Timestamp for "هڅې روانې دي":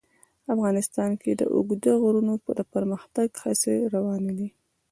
3.43-4.49